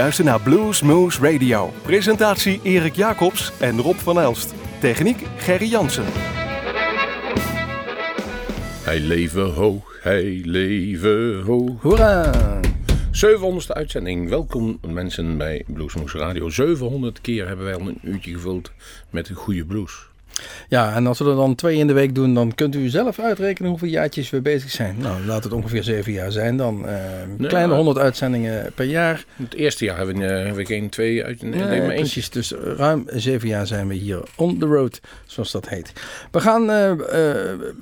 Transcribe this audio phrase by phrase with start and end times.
[0.00, 1.72] luistert naar Blues Moose Radio.
[1.82, 4.54] Presentatie Erik Jacobs en Rob van Elst.
[4.78, 6.04] Techniek Gerry Jansen.
[8.84, 11.82] Hij leven hoog, hij leven hoog.
[11.82, 12.32] Hoera!
[13.12, 14.28] 700ste uitzending.
[14.28, 16.48] Welkom mensen bij Bluesmoes Radio.
[16.48, 18.72] 700 keer hebben wij al een uurtje gevuld
[19.10, 20.09] met een goede blues.
[20.68, 23.18] Ja, en als we er dan twee in de week doen, dan kunt u zelf
[23.18, 24.96] uitrekenen hoeveel jaartjes we bezig zijn.
[24.98, 26.82] Nou, laat het ongeveer zeven jaar zijn dan.
[26.86, 26.92] Uh,
[27.38, 29.24] Nee, kleine 100 uitzendingen per jaar.
[29.36, 31.42] Het eerste jaar hebben we, eh, hebben we geen twee uit.
[31.42, 31.94] Nee, Nee, nee, maar eentje.
[31.94, 32.30] precies.
[32.30, 35.92] Dus ruim zeven jaar zijn we hier on the road, zoals dat heet.
[36.30, 36.92] We gaan eh,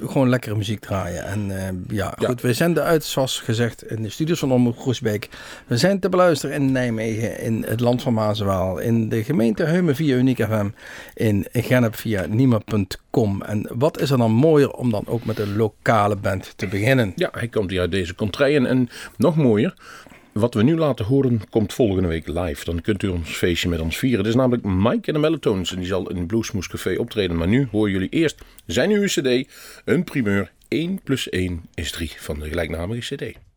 [0.07, 1.25] gewoon lekkere muziek draaien.
[1.25, 1.47] En
[1.89, 2.27] ja, Ja.
[2.27, 5.29] goed, we zenden uit, zoals gezegd, in de studios van Omroep Groesbeek.
[5.67, 9.95] We zijn te beluisteren in Nijmegen, in het land van Maaswaal, in de gemeente Heumen
[9.97, 10.69] via Uniek FM,
[11.15, 12.27] in Gennep via
[13.41, 17.13] En wat is er dan mooier om dan ook met een lokale band te beginnen?
[17.17, 18.67] Ja, hij komt hier uit deze contraien.
[18.67, 19.75] En nog mooier,
[20.33, 22.65] wat we nu laten horen, komt volgende week live.
[22.65, 24.19] Dan kunt u ons feestje met ons vieren.
[24.19, 25.73] Het is namelijk Mike en de Melatones.
[25.73, 27.37] En die zal in Bluesmoes Café optreden.
[27.37, 29.49] Maar nu horen jullie eerst zijn nieuwe cd.
[29.85, 30.51] Een primeur.
[30.69, 33.48] 1 plus 1 is 3 van de gelijknamige cd.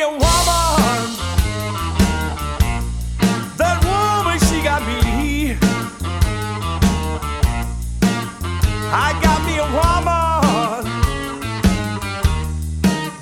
[0.00, 0.22] A woman.
[3.56, 5.56] That woman, she got me.
[8.92, 10.84] I got me a woman.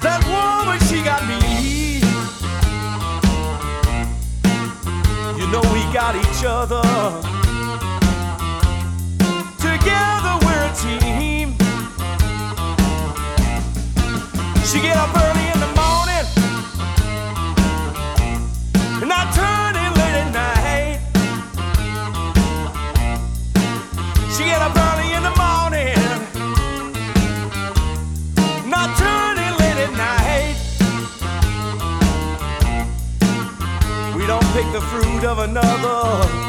[0.01, 2.01] That woman, she got me.
[5.39, 7.36] You know we got each other.
[34.77, 36.46] The fruit of another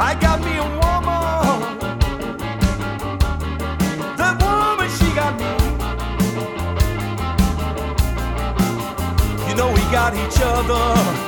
[0.00, 1.78] I got me a woman.
[4.16, 5.50] That woman, she got me.
[9.48, 11.27] You know we got each other.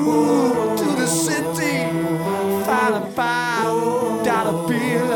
[0.00, 1.86] Moved to the city,
[2.64, 5.10] found a five dollar bill.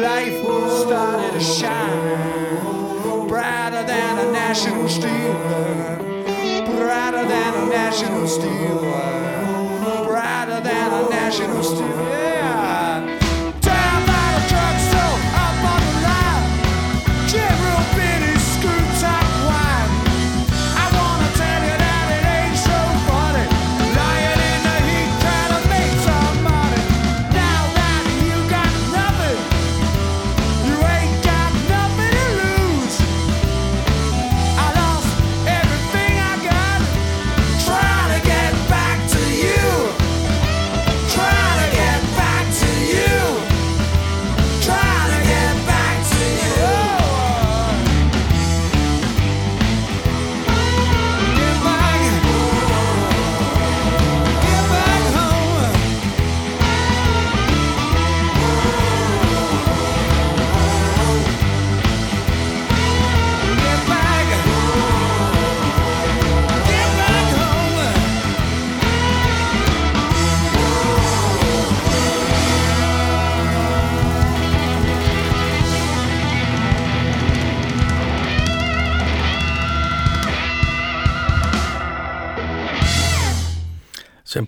[0.00, 0.42] Life
[0.82, 5.34] started to shine brighter than a national steel,
[6.76, 8.80] brighter than a national steel,
[10.06, 12.25] brighter than a national steel.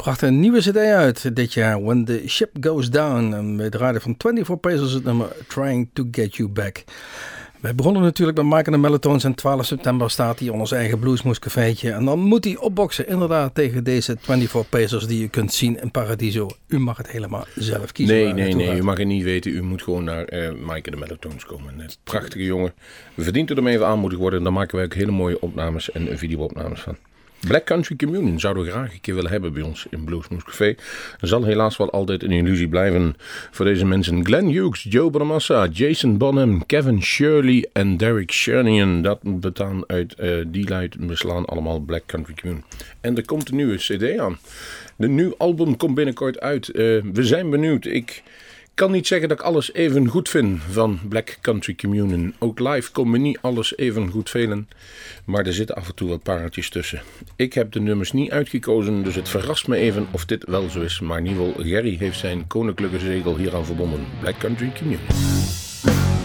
[0.08, 3.32] Ze brachten een nieuwe cd uit dit jaar, When the Ship Goes Down.
[3.32, 6.84] En we draaiden van 24 Pesos het nummer Trying to Get You Back.
[7.60, 10.72] Wij begonnen natuurlijk met Mike en de Melatones en 12 september staat hij in ons
[10.72, 11.92] eigen Bluesmoes cafeetje.
[11.92, 15.90] En dan moet hij opboksen inderdaad tegen deze 24 Pesos die je kunt zien in
[15.90, 16.48] Paradiso.
[16.66, 18.16] U mag het helemaal zelf kiezen.
[18.16, 18.78] Nee, nee, nee.
[18.78, 19.52] U mag het niet weten.
[19.52, 21.78] U moet gewoon naar eh Mike en de Melatones komen.
[21.78, 22.72] Een prachtige jongen.
[23.16, 24.42] Verdient er om even aanmoedigd worden.
[24.42, 26.96] Daar maken wij ook hele mooie opnames en video-opnames van.
[27.46, 30.74] Black Country Communion zouden we graag een keer willen hebben bij ons in Bluesmoes Café.
[31.20, 33.14] Zal helaas wel altijd een illusie blijven
[33.50, 34.24] voor deze mensen.
[34.24, 39.02] Glenn Hughes, Joe Bonamassa, Jason Bonham, Kevin Shirley en Derek Shernian.
[39.02, 42.64] Dat bestaan uit, eh, die luid beslaan allemaal Black Country Communion.
[43.00, 44.38] En er komt een nieuwe cd aan.
[44.96, 46.68] De nieuw album komt binnenkort uit.
[46.68, 47.84] Eh, we zijn benieuwd.
[47.84, 48.22] Ik
[48.78, 52.34] kan niet zeggen dat ik alles even goed vind van Black Country Communion.
[52.38, 54.68] Ook live kon me niet alles even goed velen.
[55.24, 57.02] Maar er zitten af en toe wat pareltjes tussen.
[57.36, 60.80] Ik heb de nummers niet uitgekozen, dus het verrast me even of dit wel zo
[60.80, 61.00] is.
[61.00, 64.06] Maar in ieder geval, Gerry heeft zijn koninklijke zegel hieraan verbonden.
[64.20, 66.17] Black Country Communion.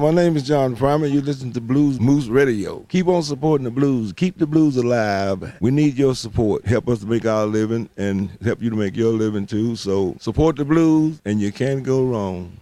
[0.00, 1.06] My name is John Primer.
[1.06, 2.80] You listen to Blues Moose Radio.
[2.88, 4.12] Keep on supporting the blues.
[4.12, 5.54] Keep the blues alive.
[5.60, 6.64] We need your support.
[6.64, 9.76] Help us to make our living and help you to make your living too.
[9.76, 12.61] So support the blues and you can't go wrong.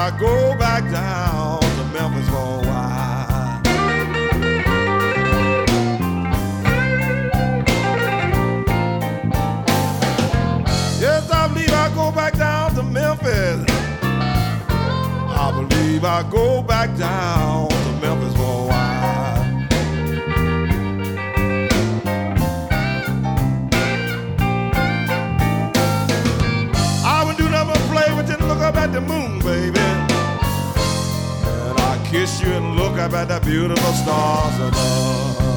[0.00, 3.60] I go back down to Memphis for a while.
[11.00, 13.64] Yes, I believe I go back down to Memphis.
[14.70, 19.58] I believe I go back down to Memphis for a while.
[27.04, 29.87] I would do nothing but play with you and look up at the moon, baby.
[32.10, 35.47] Kiss you and look up at the beautiful stars above.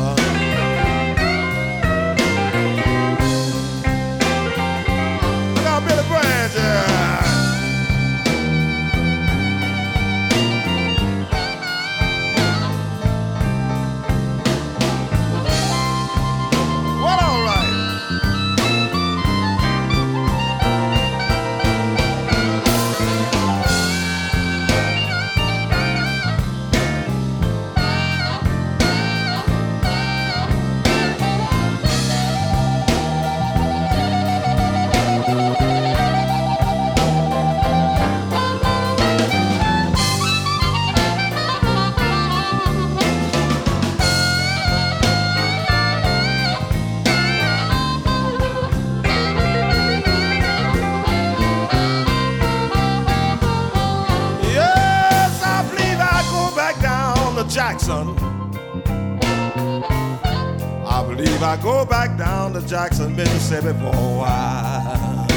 [62.67, 65.28] Jackson, Mississippi for a while.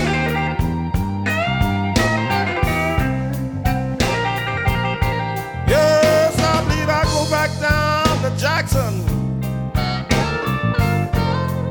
[5.69, 9.03] Yes, I believe I go back down to Jackson.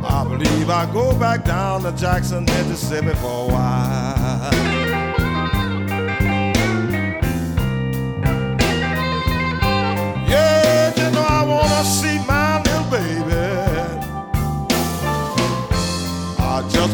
[0.03, 4.12] I believe I go back down to Jackson, Mississippi for a while.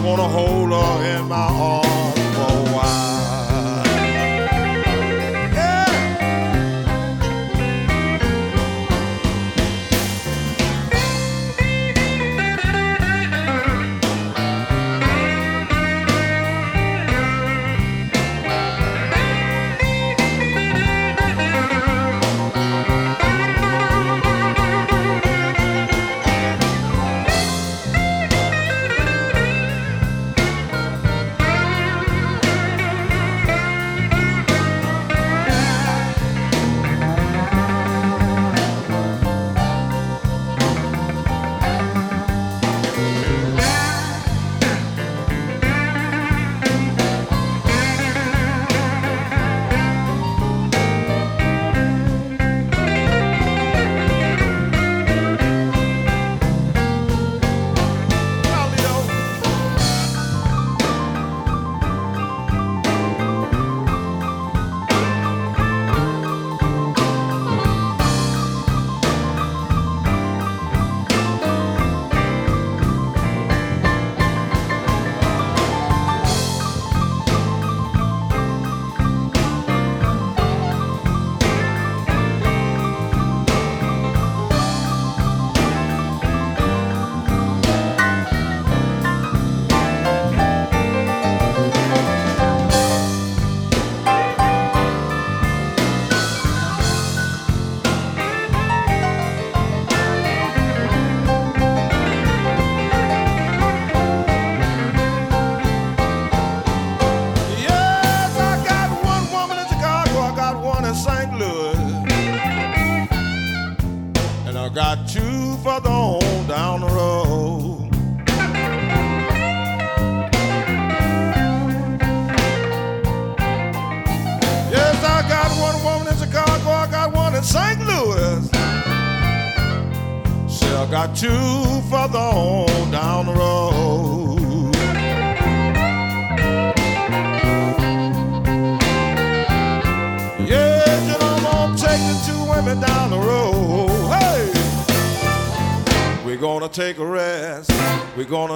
[0.09, 1.88] Wanna hold her in my arms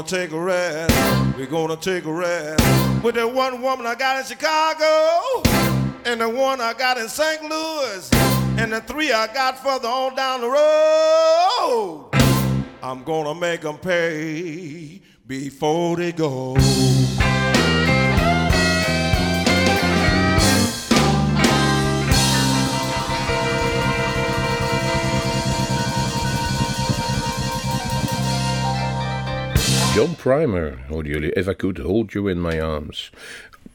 [0.04, 1.38] take a rest.
[1.38, 2.64] We're gonna take a rest.
[3.04, 5.42] With that one woman I got in Chicago,
[6.06, 7.42] and the one I got in St.
[7.44, 8.10] Louis,
[8.58, 12.10] and the three I got further on down the road.
[12.82, 16.56] I'm gonna make them pay before they go.
[29.94, 31.32] John Primer, hoorden jullie.
[31.32, 33.12] If I Could Hold You In My Arms.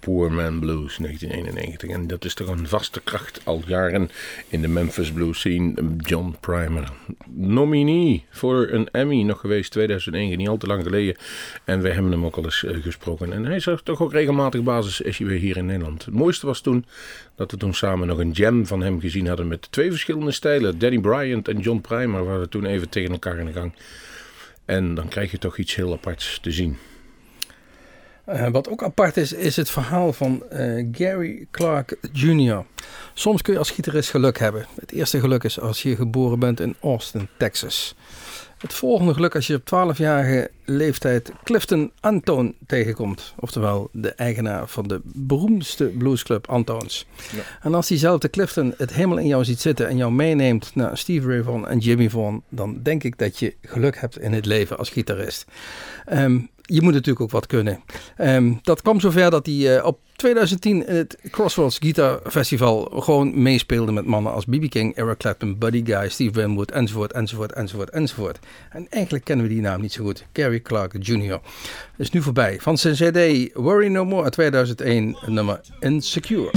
[0.00, 1.90] Poor Man Blues 1991.
[1.90, 4.10] En dat is toch een vaste kracht al jaren
[4.48, 5.74] in de Memphis blues scene.
[5.98, 6.92] John Primer.
[7.26, 11.16] Nominee voor een Emmy nog geweest 2009, niet al te lang geleden.
[11.64, 13.32] En wij hebben hem ook al eens eh, gesproken.
[13.32, 16.04] En hij er toch ook regelmatig basis is weer hier in Nederland.
[16.04, 16.84] Het mooiste was toen
[17.34, 20.78] dat we toen samen nog een jam van hem gezien hadden met twee verschillende stijlen.
[20.78, 23.72] Danny Bryant en John Primer waren toen even tegen elkaar in de gang.
[24.68, 26.76] En dan krijg je toch iets heel aparts te zien.
[28.24, 32.64] Eh, wat ook apart is, is het verhaal van eh, Gary Clark Jr.
[33.14, 34.66] Soms kun je als gitarist geluk hebben.
[34.80, 37.94] Het eerste geluk is als je geboren bent in Austin, Texas.
[38.58, 43.34] Het volgende geluk als je op 12-jarige leeftijd Clifton Anton tegenkomt.
[43.38, 47.06] Oftewel de eigenaar van de beroemdste bluesclub Antones.
[47.62, 51.28] En als diezelfde Clifton het helemaal in jou ziet zitten en jou meeneemt naar Steve
[51.28, 54.78] Ray Vaughan en Jimmy Vaughan, dan denk ik dat je geluk hebt in het leven
[54.78, 55.44] als gitarist.
[56.06, 56.38] Ehm,
[56.70, 57.80] je moet natuurlijk ook wat kunnen.
[58.16, 63.42] Ehm, dat kwam zover dat hij eh, op 2010 in het Crossroads Guitar Festival gewoon
[63.42, 64.68] meespeelde met mannen als B.B.
[64.68, 68.38] King, Eric Clapton, Buddy Guy, Steve Winwood, enzovoort, enzovoort, enzovoort, enzovoort.
[68.70, 70.26] En eigenlijk kennen we die naam niet zo goed.
[70.32, 71.40] Gary Clark Jr.
[71.96, 72.58] is nu voorbij.
[72.60, 76.50] Van zijn CD Worry No More uit 2001, nummer Insecure.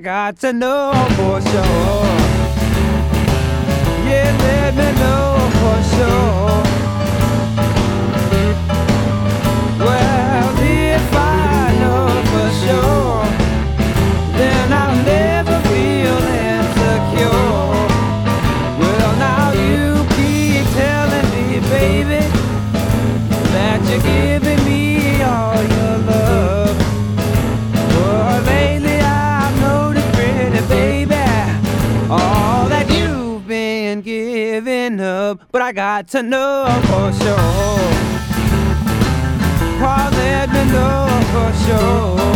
[0.00, 2.04] Got to know for sure.
[4.08, 6.79] Yeah, let me know for sure.
[35.70, 37.36] I got to know for sure.
[39.78, 42.29] Oh, let me know for sure.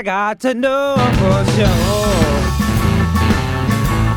[0.00, 1.66] I got to know for sure.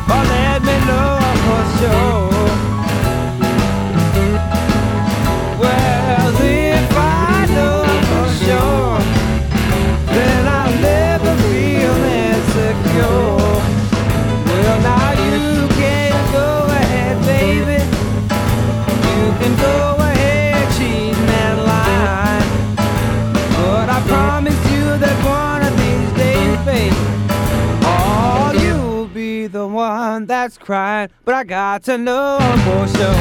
[0.08, 2.23] Oh, let me know for sure.
[30.64, 33.14] cried, but I got to know for sure.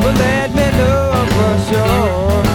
[0.00, 2.47] Well, let me know for sure.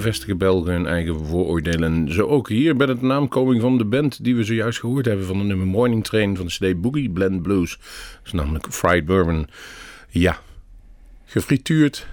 [0.00, 1.92] Bevestigen Belgen hun eigen vooroordelen.
[1.92, 5.26] En zo ook hier bij de naamkoming van de band die we zojuist gehoord hebben
[5.26, 7.76] van de nummer Morning Train van de CD Boogie Blend Blues.
[7.78, 9.46] Dat is namelijk fried bourbon.
[10.08, 10.38] Ja,
[11.24, 12.06] gefrituurd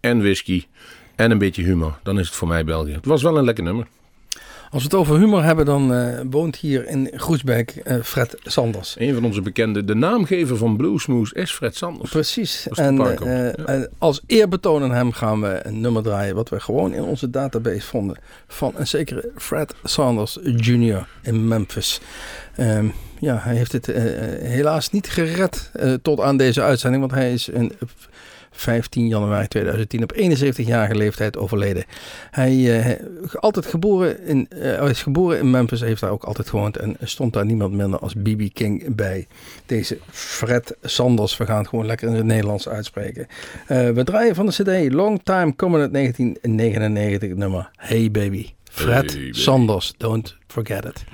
[0.00, 0.64] en whisky
[1.14, 1.98] en een beetje humor.
[2.02, 2.92] Dan is het voor mij België.
[2.92, 3.86] Het was wel een lekker nummer.
[4.74, 8.96] Als we het over humor hebben, dan eh, woont hier in Groesbeek eh, Fred Sanders.
[8.98, 12.10] Een van onze bekende, de naamgever van Bluesmoes is Fred Sanders.
[12.10, 12.68] Precies.
[12.68, 13.86] En eh, ja.
[13.98, 17.86] als eerbetoon aan hem gaan we een nummer draaien wat we gewoon in onze database
[17.86, 18.16] vonden
[18.46, 21.06] van een zekere Fred Sanders Jr.
[21.22, 22.00] in Memphis.
[22.56, 22.86] Ehm,
[23.18, 23.86] ja, hij heeft het
[24.40, 25.70] helaas niet gered
[26.02, 27.72] tot aan deze uitzending, want hij is in
[28.54, 31.84] 15 januari 2010 op 71-jarige leeftijd overleden.
[32.30, 33.06] Hij eh,
[33.40, 36.96] altijd geboren in, eh, hij is geboren in Memphis, heeft daar ook altijd gewoond en
[37.02, 38.42] stond daar niemand minder als B.B.
[38.52, 39.26] King bij.
[39.66, 43.26] Deze Fred Sanders, we gaan het gewoon lekker in het Nederlands uitspreken.
[43.66, 48.50] Eh, we draaien van de CD Long Time Coming uit 1999, het nummer Hey Baby.
[48.64, 49.38] Fred Hey Baby.
[49.38, 51.04] Sanders, don't forget it.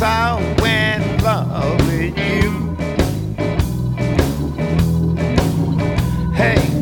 [0.00, 2.74] Love with you.
[6.34, 6.73] Hey,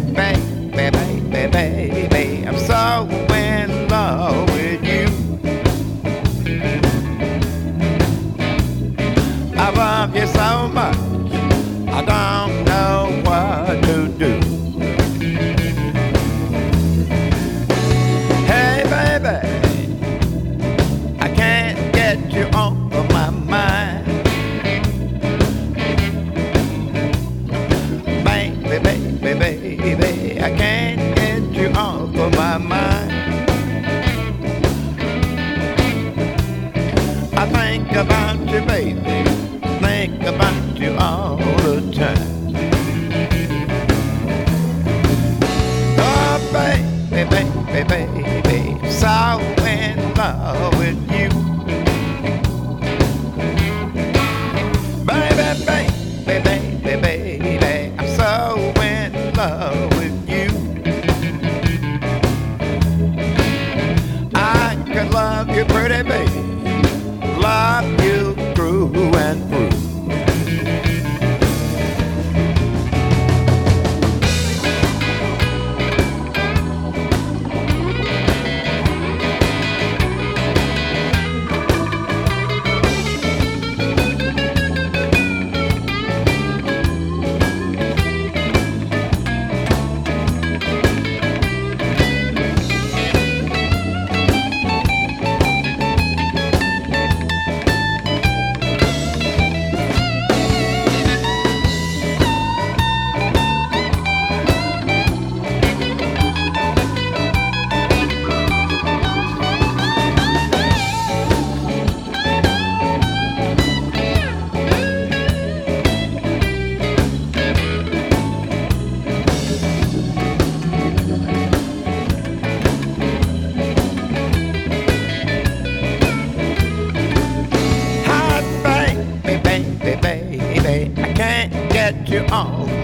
[132.33, 132.82] get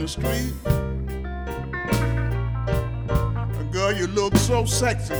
[0.00, 0.54] the street.
[3.70, 5.14] Girl, you look so sexy.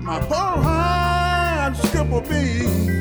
[0.00, 2.93] My poor heart skip a beat.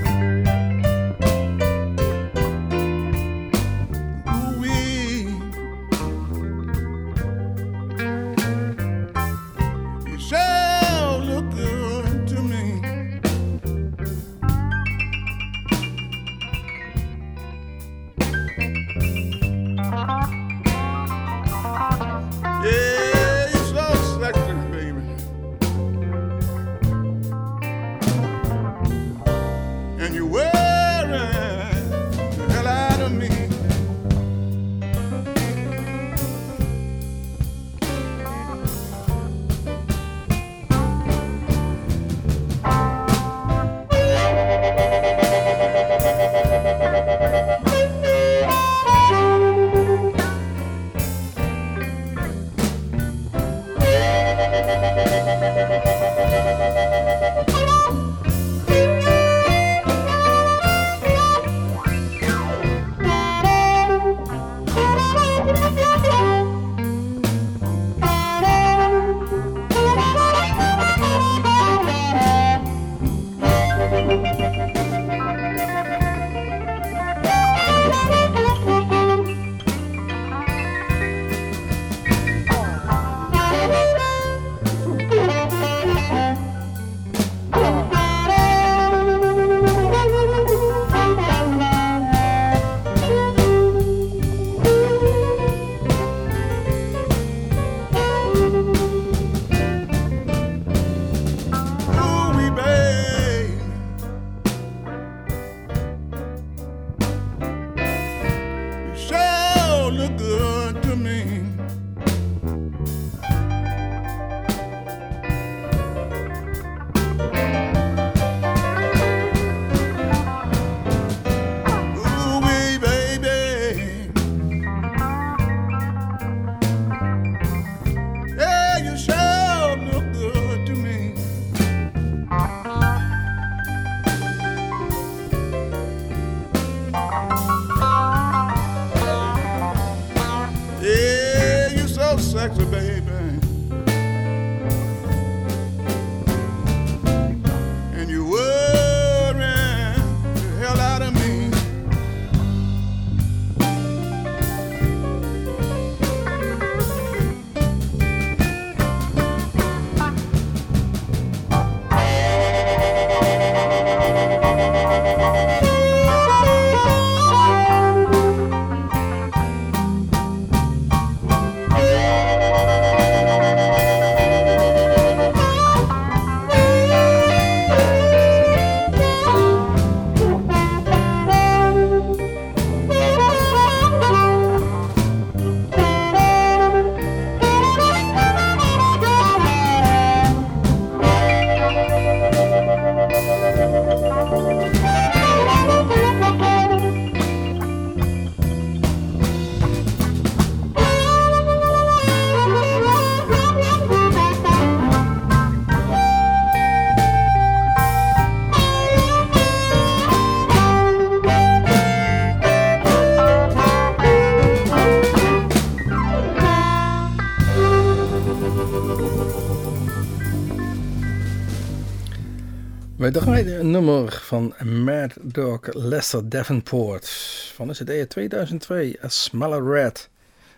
[223.73, 224.53] Nummer van
[224.83, 227.07] Mad Dog Lester Davenport
[227.55, 230.09] van de CD 2002, A Smell of Red.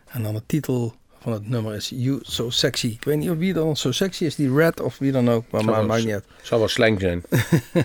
[0.08, 2.88] En dan de titel van het nummer is You So Sexy.
[2.88, 5.44] Ik weet niet of wie dan zo sexy is, die Red of wie dan ook,
[5.52, 6.26] maar Zou maar maakt niet uit.
[6.42, 7.24] Zou wel slang zijn.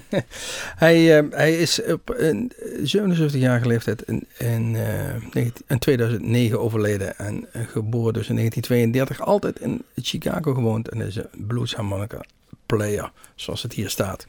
[0.84, 2.52] hij, eh, hij is op een
[2.82, 9.20] 77 jarige leeftijd in, in, eh, 19 in 2009 overleden en geboren dus in 1932.
[9.20, 12.20] Altijd in Chicago gewoond en is een blues harmonica
[12.76, 14.26] player, zoals het hier staat.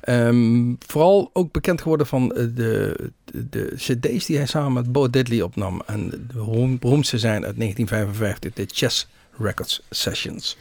[0.00, 2.96] Ehm, vooral ook bekend geworden van eh, de,
[3.32, 5.82] de, cd's die hij samen met Bo Diddley opnam.
[5.86, 10.56] En de beroem- beroemdste zijn uit 1955, de Chess Records Sessions.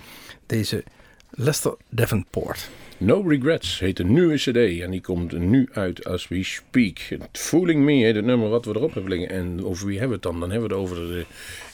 [0.45, 0.83] Deze
[1.29, 2.69] Lester Davenport.
[3.01, 6.99] No Regrets heet een nieuwe cd en die komt nu uit as we speak.
[7.31, 9.29] Fooling Me heet het nummer wat we erop hebben liggen.
[9.29, 10.39] En over wie hebben we het dan?
[10.39, 11.25] Dan hebben we het over de,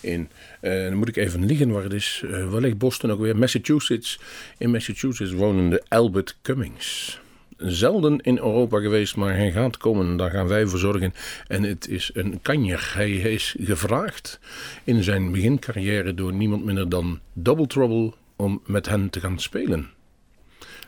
[0.02, 0.30] in,
[0.62, 2.24] eh, dan moet ik even liggen waar het is.
[2.26, 3.38] Eh waar ligt Boston ook weer?
[3.38, 4.20] Massachusetts.
[4.58, 7.20] In Massachusetts wonen de Albert Cummings.
[7.58, 10.18] zelden in Europa geweest, maar hij gaat komen.
[10.18, 11.14] Daar gaan wij voor zorgen.
[11.48, 12.92] En het is een kanjer.
[12.94, 14.40] Hij is gevraagd
[14.84, 19.95] in zijn begincarrière door niemand minder dan Double Trouble om met hen te gaan spelen.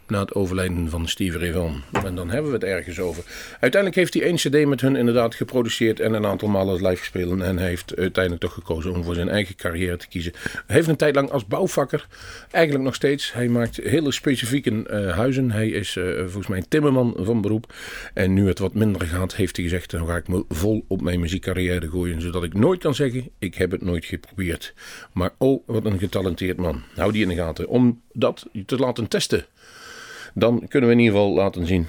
[0.07, 1.71] Na het overlijden van Steve Ray.
[2.03, 3.23] En dan hebben we het ergens over.
[3.51, 7.41] Uiteindelijk heeft hij één CD met hun inderdaad geproduceerd en een aantal malen live gespeeld.
[7.41, 10.31] En hij heeft uiteindelijk toch gekozen om voor zijn eigen carrière te kiezen.
[10.65, 12.07] Hij heeft een tijd lang als bouwvakker,
[12.51, 13.33] eigenlijk nog steeds.
[13.33, 15.51] Hij maakt hele specifieke eh, huizen.
[15.51, 17.73] Hij is eh, volgens mij timmerman van beroep.
[18.13, 21.01] En nu het wat minder gaat, heeft hij gezegd: dan ga ik me vol op
[21.01, 22.21] mijn muziekcarrière gooien.
[22.21, 24.73] Zodat ik nooit kan zeggen: ik heb het nooit geprobeerd.
[25.11, 26.83] Maar oh, wat een getalenteerd man.
[26.95, 27.67] Hou die in de gaten.
[27.67, 29.45] Om dat te laten testen
[30.37, 31.87] dan kunnen we in ieder geval laten zien,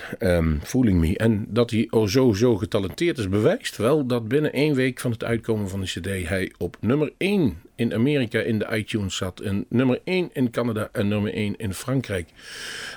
[0.62, 1.16] Fooling Me.
[1.16, 5.11] En dat hij oh zo, zo getalenteerd is, bewijst wel dat binnen één week van
[5.11, 9.40] het uitkomen van de CD hij op nummer 1 in Amerika in de iTunes zat.
[9.40, 12.28] En nummer 1 in Canada en nummer 1 in Frankrijk.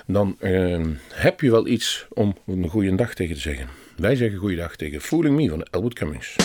[0.06, 3.66] Dan ehm, heb je wel iets om een goede dag tegen te zeggen.
[3.96, 6.36] Wij zeggen goeiedag tegen Fooling Me van Albert Cummings.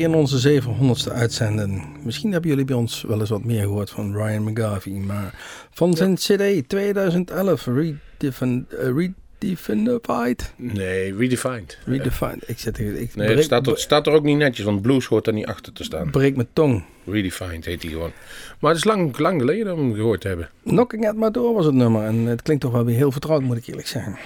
[0.00, 1.96] In onze 700ste uitzending.
[2.02, 4.92] Misschien hebben jullie bij ons wel eens wat meer gehoord van Ryan McGarvey.
[4.92, 5.34] Maar
[5.70, 9.08] van zijn CD 2011, Redefin, uh,
[9.40, 10.52] Redefinified?
[10.56, 11.78] Nee, redefined.
[11.84, 12.48] Redefined.
[12.48, 15.06] Ik zet er, ik Nee, het staat, er, staat er ook niet netjes, want blues
[15.06, 16.10] hoort er niet achter te staan.
[16.10, 16.84] breek mijn tong.
[17.06, 18.12] Redefined heet hij gewoon.
[18.58, 20.48] Maar het is lang, lang geleden om hem gehoord te hebben.
[20.64, 22.04] Knocking at my door was het nummer.
[22.04, 24.16] En het klinkt toch wel weer heel vertrouwd, moet ik eerlijk zeggen.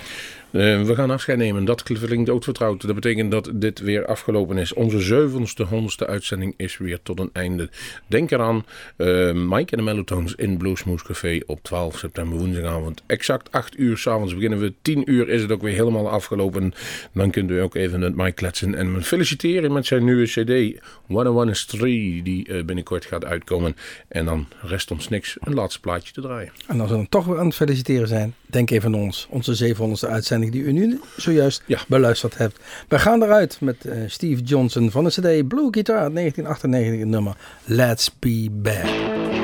[0.55, 1.65] Eh, we gaan afscheid nemen.
[1.65, 2.87] Dat klinkt ook vertrouwd.
[2.87, 4.73] Dat betekent dat dit weer afgelopen is.
[4.73, 7.71] Onze zevenste, honderdste uitzending is weer tot een einde.
[8.07, 8.65] Denk eraan,
[8.97, 13.03] eh, Mike en de Mellotones in Bluesmoose Café op 12 september woensdagavond.
[13.07, 14.73] Exact 8 uur s'avonds beginnen we.
[14.83, 16.75] 10 uur is het ook weer helemaal afgelopen.
[17.13, 20.81] Dan kunt u ook even met Mike kletsen en me feliciteren met zijn nieuwe cd.
[21.09, 23.77] One on One is 3, die eh, binnenkort gaat uitkomen.
[24.09, 26.53] En dan rest ons niks een laatste plaatje te draaien.
[26.67, 29.27] En als we dan toch weer aan het feliciteren zijn, denk even aan ons.
[29.31, 31.79] Onze 700ste uitzending die u nu zojuist Ja.
[31.89, 32.59] beluisterd hebt.
[32.89, 37.09] We gaan eruit met eh, Steve Johnson van de CD Blue Guitar uit 1998, het
[37.09, 39.44] nummer Let's Be Bad.